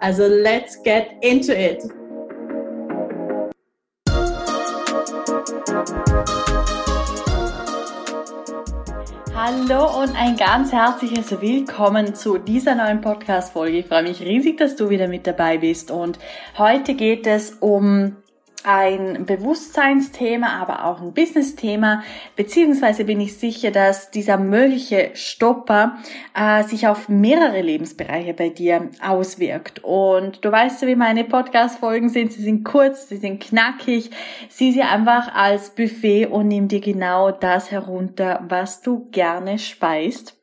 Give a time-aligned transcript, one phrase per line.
[0.00, 1.82] Also let's get into it!
[9.34, 13.78] Hallo und ein ganz herzliches Willkommen zu dieser neuen Podcast-Folge.
[13.78, 15.90] Ich freue mich riesig, dass du wieder mit dabei bist.
[15.90, 16.20] Und
[16.56, 18.16] heute geht es um
[18.68, 22.02] ein Bewusstseinsthema, aber auch ein Business-Thema,
[22.36, 25.96] beziehungsweise bin ich sicher, dass dieser mögliche Stopper
[26.34, 29.82] äh, sich auf mehrere Lebensbereiche bei dir auswirkt.
[29.82, 32.30] Und du weißt ja, wie meine Podcast-Folgen sind.
[32.32, 34.10] Sie sind kurz, sie sind knackig.
[34.50, 40.37] Sieh sie einfach als Buffet und nimm dir genau das herunter, was du gerne speist.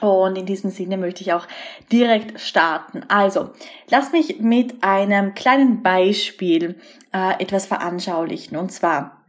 [0.00, 1.46] Und in diesem Sinne möchte ich auch
[1.90, 3.04] direkt starten.
[3.08, 3.50] Also,
[3.90, 6.76] lass mich mit einem kleinen Beispiel
[7.12, 8.56] äh, etwas veranschaulichen.
[8.56, 9.24] Und zwar,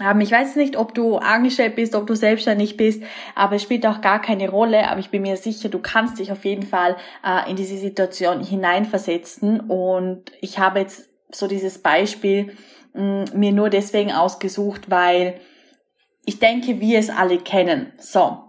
[0.00, 3.02] ähm, ich weiß nicht, ob du angestellt bist, ob du selbstständig bist,
[3.34, 4.88] aber es spielt auch gar keine Rolle.
[4.88, 8.42] Aber ich bin mir sicher, du kannst dich auf jeden Fall äh, in diese Situation
[8.42, 9.60] hineinversetzen.
[9.60, 12.56] Und ich habe jetzt so dieses Beispiel
[12.94, 15.40] mh, mm, mir nur deswegen ausgesucht, weil
[16.24, 17.92] ich denke, wir es alle kennen.
[17.98, 18.45] So,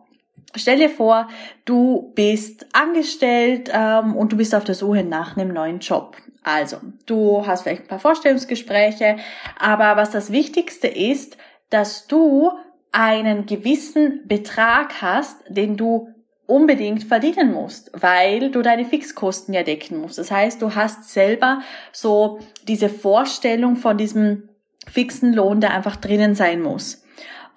[0.57, 1.27] Stell dir vor,
[1.65, 6.17] du bist angestellt ähm, und du bist auf der Suche nach einem neuen Job.
[6.43, 9.17] Also, du hast vielleicht ein paar Vorstellungsgespräche,
[9.59, 11.37] aber was das Wichtigste ist,
[11.69, 12.51] dass du
[12.91, 16.09] einen gewissen Betrag hast, den du
[16.45, 20.17] unbedingt verdienen musst, weil du deine Fixkosten ja decken musst.
[20.17, 24.49] Das heißt, du hast selber so diese Vorstellung von diesem
[24.89, 27.03] fixen Lohn, der einfach drinnen sein muss.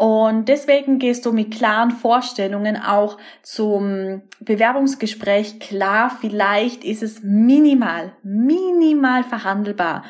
[0.01, 6.11] Und deswegen gehst du mit klaren Vorstellungen auch zum Bewerbungsgespräch klar.
[6.23, 10.05] Vielleicht ist es minimal, minimal verhandelbar,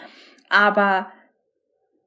[0.49, 1.11] aber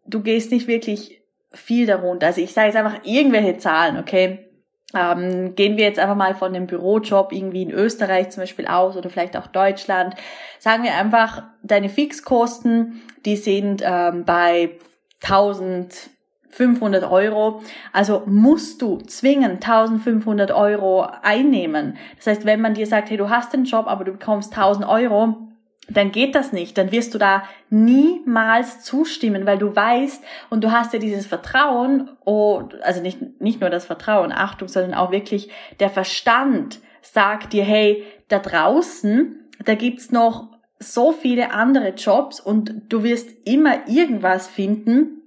[0.05, 2.27] du gehst nicht wirklich viel darunter.
[2.27, 4.47] Also ich sage jetzt einfach irgendwelche Zahlen, okay?
[4.95, 8.95] Ähm, gehen wir jetzt einfach mal von dem Bürojob irgendwie in Österreich zum Beispiel aus
[8.95, 10.15] oder vielleicht auch Deutschland.
[10.57, 14.79] Sagen wir einfach, deine Fixkosten, die sind ähm, bei
[15.21, 16.13] 1000
[16.53, 17.61] 500 Euro.
[17.91, 21.97] Also musst du zwingend 1500 Euro einnehmen.
[22.17, 24.87] Das heißt, wenn man dir sagt, hey, du hast den Job, aber du bekommst 1000
[24.87, 25.47] Euro,
[25.89, 26.77] dann geht das nicht.
[26.77, 32.11] Dann wirst du da niemals zustimmen, weil du weißt und du hast ja dieses Vertrauen,
[32.23, 35.49] oh, also nicht, nicht nur das Vertrauen, Achtung, sondern auch wirklich
[35.79, 42.73] der Verstand sagt dir, hey, da draußen, da gibt's noch so viele andere Jobs und
[42.89, 45.22] du wirst immer irgendwas finden,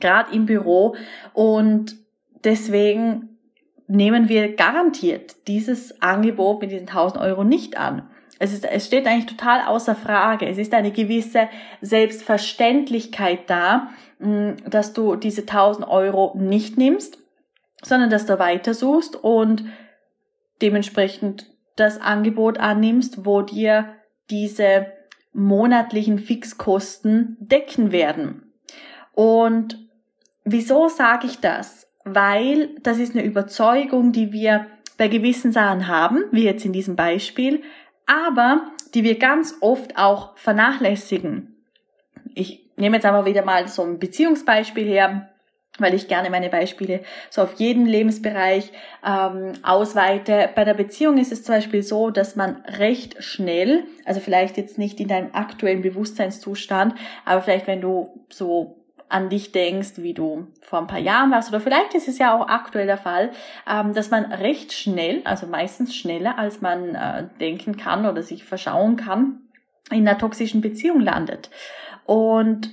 [0.00, 0.96] gerade im Büro.
[1.32, 1.96] Und
[2.44, 3.38] deswegen
[3.88, 8.08] nehmen wir garantiert dieses Angebot mit diesen 1000 Euro nicht an.
[8.38, 10.46] Es, ist, es steht eigentlich total außer Frage.
[10.46, 11.48] Es ist eine gewisse
[11.80, 17.18] Selbstverständlichkeit da, dass du diese 1000 Euro nicht nimmst,
[17.82, 19.64] sondern dass du weiter suchst und
[20.60, 23.94] dementsprechend das Angebot annimmst, wo dir
[24.30, 24.86] diese
[25.32, 28.52] monatlichen Fixkosten decken werden.
[29.12, 29.85] Und
[30.48, 31.88] Wieso sage ich das?
[32.04, 36.94] Weil das ist eine Überzeugung, die wir bei gewissen Sachen haben, wie jetzt in diesem
[36.94, 37.64] Beispiel,
[38.06, 41.56] aber die wir ganz oft auch vernachlässigen.
[42.32, 45.30] Ich nehme jetzt aber wieder mal so ein Beziehungsbeispiel her,
[45.78, 48.70] weil ich gerne meine Beispiele so auf jeden Lebensbereich
[49.04, 50.48] ähm, ausweite.
[50.54, 54.78] Bei der Beziehung ist es zum Beispiel so, dass man recht schnell, also vielleicht jetzt
[54.78, 60.48] nicht in deinem aktuellen Bewusstseinszustand, aber vielleicht wenn du so an dich denkst, wie du
[60.62, 63.30] vor ein paar Jahren warst, oder vielleicht ist es ja auch aktuell der Fall,
[63.70, 68.44] ähm, dass man recht schnell, also meistens schneller, als man äh, denken kann oder sich
[68.44, 69.40] verschauen kann,
[69.90, 71.50] in einer toxischen Beziehung landet.
[72.04, 72.70] Und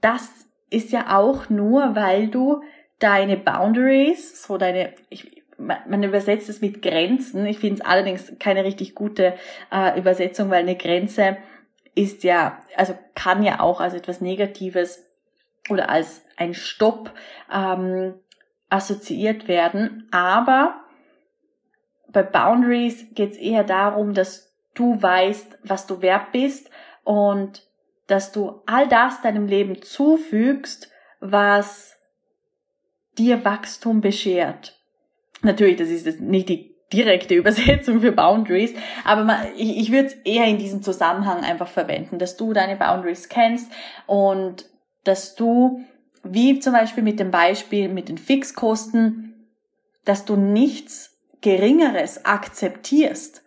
[0.00, 0.30] das
[0.68, 2.62] ist ja auch nur, weil du
[2.98, 7.44] deine Boundaries, so deine, ich, man übersetzt es mit Grenzen.
[7.46, 9.34] Ich finde es allerdings keine richtig gute
[9.72, 11.36] äh, Übersetzung, weil eine Grenze
[11.94, 15.09] ist ja, also kann ja auch als etwas Negatives
[15.68, 17.12] oder als ein Stopp
[17.52, 18.14] ähm,
[18.68, 20.08] assoziiert werden.
[20.10, 20.80] Aber
[22.08, 26.70] bei Boundaries geht es eher darum, dass du weißt, was du wert bist
[27.04, 27.62] und
[28.06, 30.90] dass du all das deinem Leben zufügst,
[31.20, 31.96] was
[33.18, 34.80] dir Wachstum beschert.
[35.42, 38.74] Natürlich, das ist nicht die direkte Übersetzung für Boundaries,
[39.04, 42.76] aber man, ich, ich würde es eher in diesem Zusammenhang einfach verwenden, dass du deine
[42.76, 43.70] Boundaries kennst
[44.06, 44.68] und
[45.04, 45.84] dass du,
[46.22, 49.48] wie zum Beispiel mit dem Beispiel mit den Fixkosten,
[50.04, 53.42] dass du nichts Geringeres akzeptierst.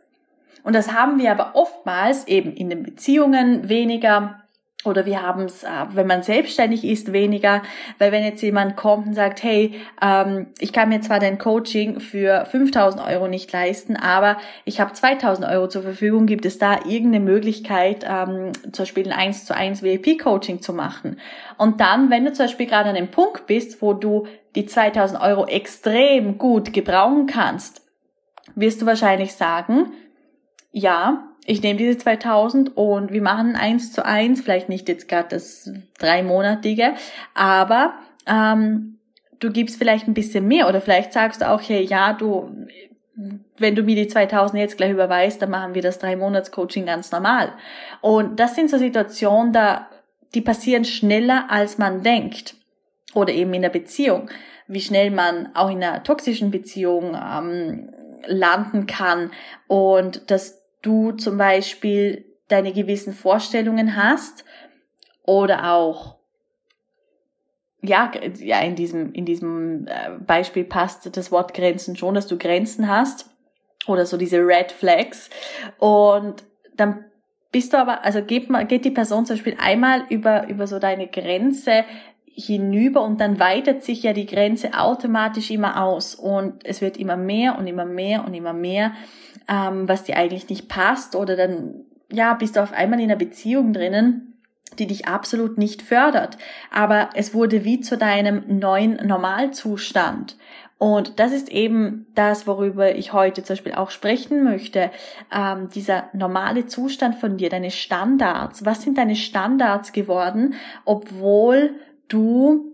[0.64, 4.43] Und das haben wir aber oftmals eben in den Beziehungen weniger,
[4.86, 7.62] oder wir haben es, äh, wenn man selbstständig ist, weniger,
[8.00, 12.00] weil wenn jetzt jemand kommt und sagt, hey, ähm, ich kann mir zwar dein Coaching
[12.00, 16.80] für 5000 Euro nicht leisten, aber ich habe 2000 Euro zur Verfügung, gibt es da
[16.86, 21.20] irgendeine Möglichkeit, ähm, zum Beispiel ein 1 zu 1 VIP-Coaching zu machen?
[21.58, 25.22] Und dann, wenn du zum Beispiel gerade an einem Punkt bist, wo du die 2000
[25.22, 27.82] Euro extrem gut gebrauchen kannst,
[28.56, 29.94] wirst du wahrscheinlich sagen,
[30.72, 35.30] ja, ich nehme diese 2000 und wir machen eins zu eins, vielleicht nicht jetzt gerade
[35.30, 35.70] das
[36.00, 36.94] dreimonatige,
[37.34, 37.94] aber
[38.26, 39.00] ähm,
[39.40, 42.50] du gibst vielleicht ein bisschen mehr oder vielleicht sagst du auch, hey, ja, du,
[43.58, 46.86] wenn du mir die 2000 jetzt gleich überweist, dann machen wir das drei Monats Coaching
[46.86, 47.54] ganz normal.
[48.02, 49.88] Und das sind so Situationen, da
[50.34, 52.56] die passieren schneller, als man denkt.
[53.14, 54.30] Oder eben in der Beziehung.
[54.68, 57.94] Wie schnell man auch in einer toxischen Beziehung ähm,
[58.26, 59.32] landen kann
[59.68, 64.46] und das du zum Beispiel deine gewissen Vorstellungen hast
[65.24, 66.18] oder auch
[67.82, 72.38] ja, ja, in diesem, in diesem äh, Beispiel passt das Wort Grenzen schon, dass du
[72.38, 73.30] Grenzen hast
[73.88, 75.30] oder so diese Red Flags.
[75.80, 76.46] Und
[76.78, 77.04] dann
[77.52, 81.08] bist du aber, also geht, geht die Person zum Beispiel einmal über, über so deine
[81.08, 81.84] Grenze
[82.36, 87.16] hinüber und dann weitet sich ja die Grenze automatisch immer aus und es wird immer
[87.16, 88.94] mehr und immer mehr und immer mehr
[89.48, 93.18] ähm, was dir eigentlich nicht passt oder dann, ja, bist du auf einmal in einer
[93.18, 94.40] Beziehung drinnen,
[94.80, 96.38] die dich absolut nicht fördert.
[96.72, 100.38] Aber es wurde wie zu deinem neuen Normalzustand.
[100.80, 104.92] Und das ist eben das, worüber ich heute zum Beispiel auch sprechen möchte.
[105.34, 108.66] Ähm, dieser normale Zustand von dir, deine Standards.
[108.66, 111.76] Was sind deine Standards geworden, obwohl
[112.14, 112.74] du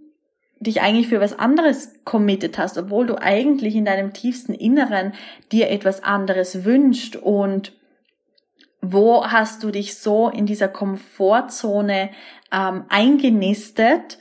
[0.60, 5.14] dich eigentlich für was anderes committed hast, obwohl du eigentlich in deinem tiefsten Inneren
[5.52, 7.74] dir etwas anderes wünscht und
[8.82, 12.10] wo hast du dich so in dieser Komfortzone
[12.52, 14.20] ähm, eingenistet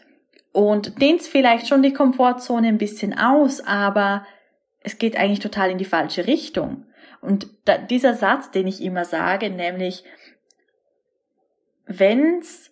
[0.53, 4.25] und dehnst vielleicht schon die Komfortzone ein bisschen aus, aber
[4.81, 6.87] es geht eigentlich total in die falsche Richtung.
[7.21, 10.05] Und da, dieser Satz, den ich immer sage, nämlich,
[11.87, 12.71] wenn's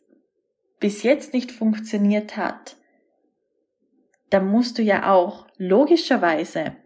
[0.81, 2.77] bis jetzt nicht funktioniert hat,
[4.31, 6.77] dann musst du ja auch logischerweise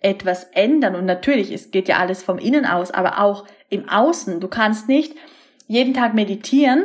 [0.00, 0.94] etwas ändern.
[0.94, 4.40] Und natürlich, es geht ja alles vom Innen aus, aber auch im Außen.
[4.40, 5.14] Du kannst nicht
[5.66, 6.84] jeden Tag meditieren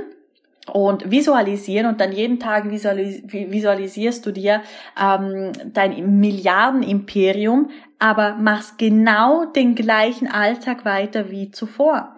[0.71, 4.61] und visualisieren und dann jeden Tag visualis visualisierst du dir
[5.00, 12.15] ähm, dein Milliardenimperium, aber machst genau den gleichen Alltag weiter wie zuvor.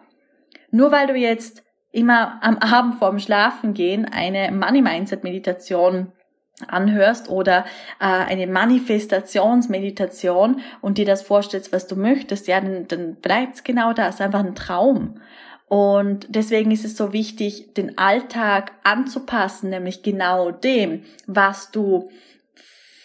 [0.70, 6.12] Nur weil du jetzt immer am Abend vorm Schlafengehen eine Money Mindset Meditation
[6.68, 7.66] anhörst oder
[8.00, 13.94] äh, eine Manifestationsmeditation und dir das vorstellst, was du möchtest, ja, dann, dann bleibt's genau
[13.94, 15.22] da, ist einfach ein Traum.
[15.68, 22.10] Und deswegen ist es so wichtig, den Alltag anzupassen, nämlich genau dem, was du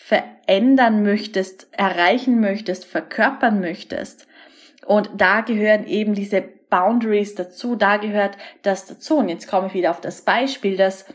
[0.02, 4.26] verändern möchtest, erreichen möchtest, verkörpern möchtest.
[4.84, 9.18] Und da gehören eben diese Boundaries dazu, da gehört das dazu.
[9.18, 11.06] Und jetzt komme ich wieder auf das Beispiel, dass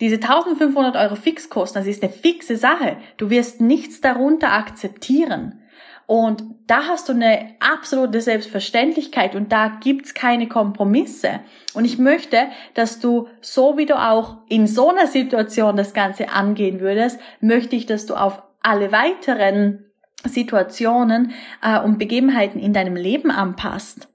[0.00, 2.98] diese 1500 Euro Fixkosten, das ist eine fixe Sache.
[3.16, 5.60] Du wirst nichts darunter akzeptieren.
[6.06, 11.40] Und da hast du eine absolute Selbstverständlichkeit und da gibt's keine Kompromisse.
[11.72, 16.28] Und ich möchte, dass du, so wie du auch in so einer Situation das Ganze
[16.28, 19.86] angehen würdest, möchte ich, dass du auf alle weiteren
[20.26, 24.08] Situationen äh, und Begebenheiten in deinem Leben anpasst.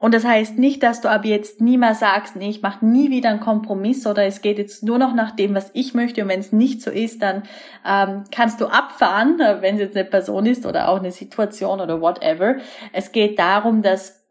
[0.00, 3.10] Und das heißt nicht, dass du ab jetzt nie mehr sagst, nee, ich mache nie
[3.10, 6.22] wieder einen Kompromiss oder es geht jetzt nur noch nach dem, was ich möchte.
[6.22, 7.42] Und wenn es nicht so ist, dann
[7.84, 11.80] ähm, kannst du abfahren, äh, wenn es jetzt eine Person ist oder auch eine Situation
[11.80, 12.56] oder whatever.
[12.92, 14.24] Es geht darum, dass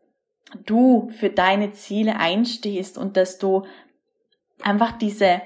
[0.65, 3.65] du für deine Ziele einstehst und dass du
[4.63, 5.41] einfach diese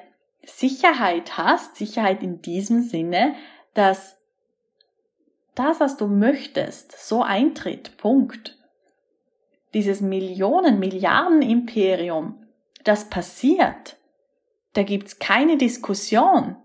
[0.46, 3.34] Sicherheit hast, Sicherheit in diesem Sinne,
[3.74, 4.18] dass
[5.56, 7.98] das, was du möchtest, so eintritt.
[7.98, 8.61] Punkt
[9.74, 12.46] dieses Millionen, Milliarden Imperium,
[12.84, 13.98] das passiert,
[14.74, 16.56] da gibt's keine Diskussion.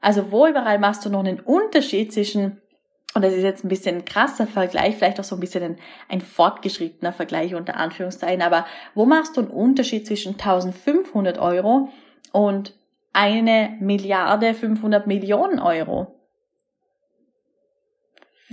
[0.00, 2.60] Also wo überall machst du noch einen Unterschied zwischen,
[3.14, 5.78] und das ist jetzt ein bisschen ein krasser Vergleich, vielleicht auch so ein bisschen ein,
[6.08, 11.90] ein fortgeschrittener Vergleich unter Anführungszeichen, aber wo machst du einen Unterschied zwischen 1500 Euro
[12.32, 12.74] und
[13.12, 16.21] eine Milliarde 500 Millionen Euro?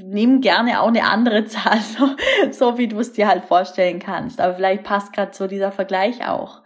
[0.03, 2.09] Nimm gerne auch eine andere Zahl, so,
[2.51, 4.39] so wie du es dir halt vorstellen kannst.
[4.39, 6.61] Aber vielleicht passt gerade so dieser Vergleich auch.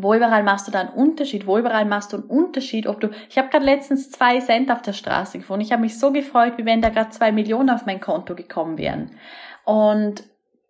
[0.00, 1.46] Wo überall machst du da einen Unterschied?
[1.46, 2.86] Wo überall machst du einen Unterschied?
[2.86, 5.62] Ob du, ich habe gerade letztens zwei Cent auf der Straße gefunden.
[5.62, 8.78] Ich habe mich so gefreut, wie wenn da gerade zwei Millionen auf mein Konto gekommen
[8.78, 9.10] wären.
[9.64, 10.22] Und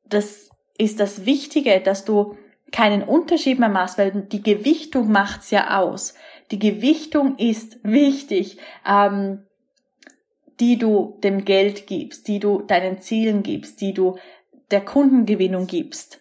[0.07, 0.49] das
[0.79, 2.37] ist das Wichtige, dass du
[2.73, 6.15] keinen Unterschied mehr machst, weil die Gewichtung macht's ja aus.
[6.51, 9.45] Die Gewichtung ist wichtig, ähm,
[10.61, 14.19] die du dem Geld gibst, die du deinen Zielen gibst, die du
[14.71, 16.21] der Kundengewinnung gibst.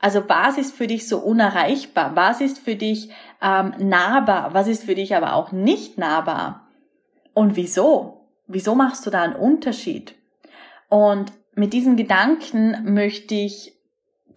[0.00, 2.16] Also was ist für dich so unerreichbar?
[2.16, 3.10] Was ist für dich
[3.42, 4.54] ähm, nahbar?
[4.54, 6.68] Was ist für dich aber auch nicht nahbar?
[7.34, 8.28] Und wieso?
[8.46, 10.14] Wieso machst du da einen Unterschied?
[10.88, 13.74] Und mit diesen Gedanken möchte ich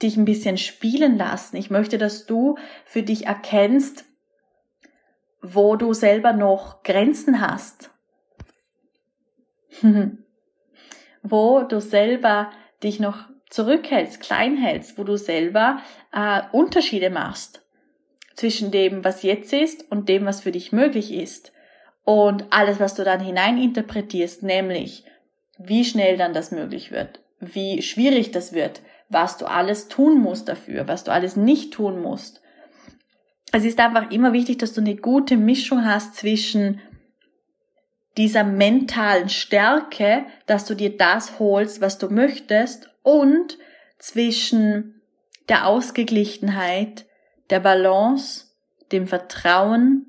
[0.02, 1.56] dich ein bisschen spielen lassen.
[1.56, 4.06] Ich möchte, dass du für dich erkennst,
[5.42, 7.93] wo du selber noch Grenzen hast.
[11.24, 12.52] wo du selber
[12.84, 15.80] dich noch zurückhältst, klein hältst, wo du selber
[16.12, 17.62] äh, Unterschiede machst
[18.36, 21.52] zwischen dem, was jetzt ist und dem, was für dich möglich ist.
[22.04, 25.06] Und alles, was du dann hineininterpretierst, nämlich
[25.58, 30.50] wie schnell dann das möglich wird, wie schwierig das wird, was du alles tun musst
[30.50, 32.42] dafür, was du alles nicht tun musst.
[33.52, 36.82] Es ist einfach immer wichtig, dass du eine gute Mischung hast zwischen
[38.18, 43.58] dieser mentalen Stärke, dass du dir das holst, was du möchtest und
[43.98, 45.02] zwischen
[45.50, 47.06] der Ausgeglichenheit,
[47.50, 48.48] der Balance,
[48.92, 50.08] dem Vertrauen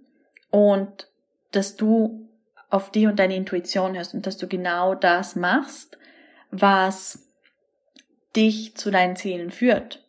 [0.50, 1.08] und
[1.52, 2.28] dass du
[2.70, 5.96] auf die und deine Intuition hörst und dass du genau das machst,
[6.50, 7.26] was
[8.36, 10.04] dich zu deinen Zielen führt.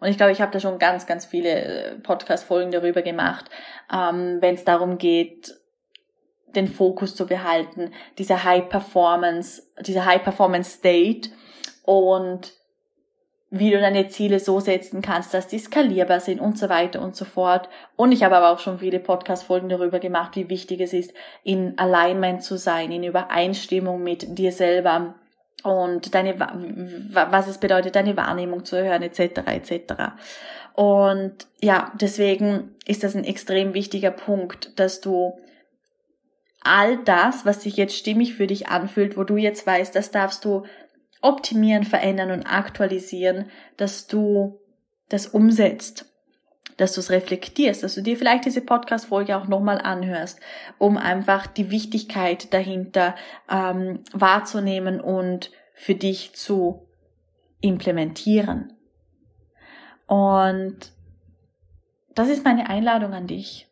[0.00, 3.48] Und ich glaube, ich habe da schon ganz, ganz viele äh, Podcast-Folgen darüber gemacht,
[3.92, 5.54] ähm, wenn es darum geht,
[6.56, 11.30] den Fokus zu behalten, diese High Performance, diese High Performance State
[11.84, 12.52] und
[13.56, 17.14] wie du deine Ziele so setzen kannst, dass die skalierbar sind und so weiter und
[17.14, 17.68] so fort.
[17.94, 21.78] Und ich habe aber auch schon viele Podcast-Folgen darüber gemacht, wie wichtig es ist, in
[21.78, 25.14] Alignment zu sein, in Übereinstimmung mit dir selber
[25.62, 29.94] und deine, was es bedeutet, deine Wahrnehmung zu hören, etc., etc.
[30.74, 35.38] Und ja, deswegen ist das ein extrem wichtiger Punkt, dass du
[36.64, 40.44] all das, was sich jetzt stimmig für dich anfühlt, wo du jetzt weißt, das darfst
[40.44, 40.64] du
[41.20, 44.60] optimieren, verändern und aktualisieren, dass du
[45.08, 46.06] das umsetzt,
[46.76, 50.40] dass du es reflektierst, dass du dir vielleicht diese Podcast-Folge auch nochmal anhörst,
[50.78, 53.14] um einfach die Wichtigkeit dahinter
[53.50, 56.88] ähm, wahrzunehmen und für dich zu
[57.60, 58.72] implementieren.
[60.06, 60.92] Und
[62.14, 63.68] das ist meine Einladung an dich.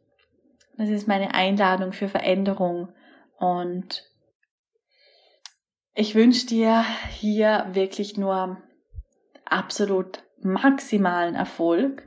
[0.76, 2.88] Das ist meine Einladung für Veränderung
[3.38, 4.04] und
[5.94, 8.56] ich wünsche dir hier wirklich nur
[9.44, 12.02] absolut maximalen Erfolg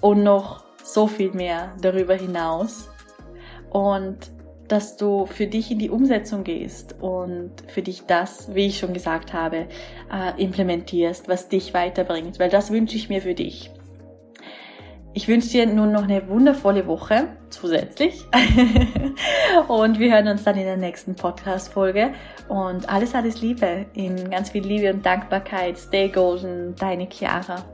[0.00, 2.90] und noch so viel mehr darüber hinaus.
[3.70, 4.30] Und
[4.68, 8.94] dass du für dich in die Umsetzung gehst und für dich das, wie ich schon
[8.94, 9.68] gesagt habe,
[10.12, 13.70] äh, implementierst, was dich weiterbringt, weil das wünsche ich mir für dich.
[15.16, 18.26] Ich wünsche dir nun noch eine wundervolle Woche zusätzlich.
[19.68, 22.12] und wir hören uns dann in der nächsten Podcast-Folge.
[22.48, 23.86] Und alles, alles Liebe.
[23.94, 25.78] In ganz viel Liebe und Dankbarkeit.
[25.78, 26.74] Stay golden.
[26.74, 27.64] Deine Chiara.